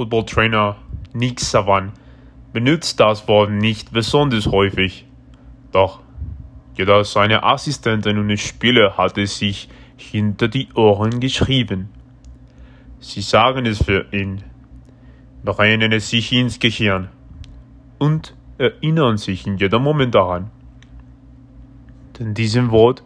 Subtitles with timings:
[0.00, 0.76] Footballtrainer
[1.12, 1.92] Nick Savan
[2.54, 5.04] benutzt das Wort nicht besonders häufig.
[5.72, 6.00] Doch
[6.74, 9.68] jeder seiner Assistenten und Spieler hat es sich
[9.98, 11.90] hinter die Ohren geschrieben.
[13.00, 14.42] Sie sagen es für ihn,
[15.44, 17.08] brennen es sich ins Gehirn
[17.98, 20.50] und erinnern sich in jedem Moment daran.
[22.18, 23.02] Denn diesem Wort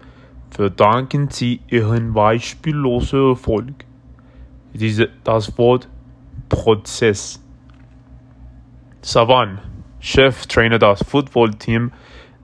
[0.50, 3.84] verdanken sie ihren beispiellosen Erfolg.
[4.74, 5.88] Diese, das Wort
[6.54, 7.42] Prozess.
[9.02, 9.58] Savan,
[9.98, 11.90] Cheftrainer des Footballteams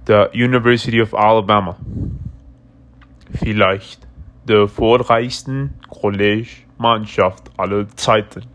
[0.09, 1.77] der University of Alabama.
[3.32, 4.09] Vielleicht
[4.48, 8.46] der erfolgreichsten College-Mannschaft aller Zeiten.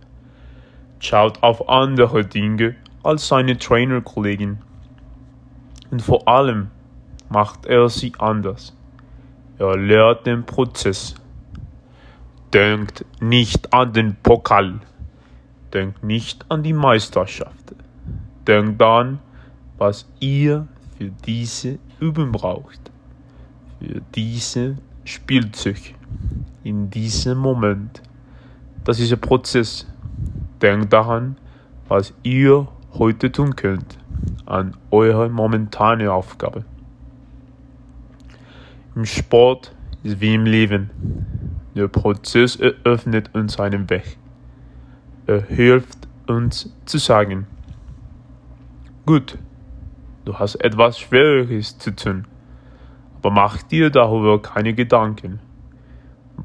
[1.00, 4.62] Schaut auf andere Dinge als seine Trainerkollegen.
[5.90, 6.70] Und vor allem
[7.30, 8.76] macht er sie anders.
[9.58, 11.16] Er lehrt den Prozess.
[12.54, 14.82] Denkt nicht an den Pokal.
[15.76, 17.76] Denkt nicht an die Meisterschaft.
[18.48, 19.20] Denkt an,
[19.78, 22.80] was ihr für diese Übung braucht.
[23.80, 25.94] Für diese Spielzeug.
[26.64, 28.02] In diesem Moment.
[28.86, 29.86] Das ist ein Prozess.
[30.62, 31.36] Denkt daran,
[31.90, 33.98] was ihr heute tun könnt.
[34.46, 36.64] An eure momentane Aufgabe.
[38.96, 40.90] Im Sport ist wie im Leben.
[41.76, 44.18] Der Prozess eröffnet uns einen Weg.
[45.28, 47.48] Er hilft uns zu sagen,
[49.08, 49.40] gut,
[50.24, 52.28] du hast etwas Schweres zu tun,
[53.18, 55.40] aber mach dir darüber keine Gedanken.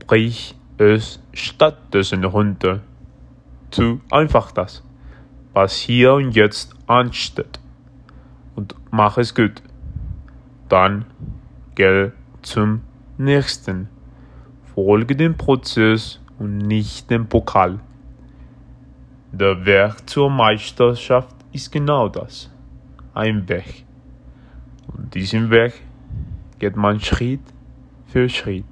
[0.07, 2.81] Brich es stattdessen runter.
[3.71, 4.83] Tu einfach das,
[5.53, 7.61] was hier und jetzt ansteht,
[8.57, 9.63] und mach es gut.
[10.71, 11.05] Dann
[11.75, 12.81] geh zum
[13.19, 13.91] nächsten.
[14.75, 17.81] Folge dem Prozess und nicht dem Pokal.
[19.33, 22.51] Der Weg zur Meisterschaft ist genau das.
[23.15, 23.85] Ein Weg.
[24.89, 25.75] Und diesen Weg
[26.59, 27.41] geht man Schritt
[28.07, 28.67] für Schritt.